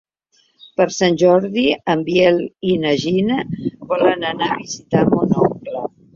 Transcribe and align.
Per 0.79 0.85
Sant 0.95 1.17
Jordi 1.21 1.65
en 1.95 2.01
Biel 2.07 2.39
i 2.71 2.79
na 2.87 2.95
Gina 3.05 3.39
volen 3.93 4.27
anar 4.33 4.51
a 4.51 4.59
visitar 4.65 5.07
mon 5.15 5.39
oncle. 5.47 5.87